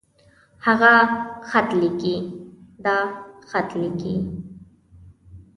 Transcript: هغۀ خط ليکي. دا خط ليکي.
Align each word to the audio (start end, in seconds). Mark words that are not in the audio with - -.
هغۀ 0.65 0.93
خط 1.49 1.69
ليکي. 1.81 2.15
دا 2.85 2.97
خط 3.49 3.69
ليکي. 3.81 4.15